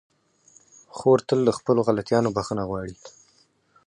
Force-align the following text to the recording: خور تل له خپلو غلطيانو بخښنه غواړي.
خور 0.95 1.19
تل 1.27 1.39
له 1.47 1.51
خپلو 1.57 1.79
غلطيانو 1.87 2.33
بخښنه 2.35 2.63
غواړي. 2.69 2.95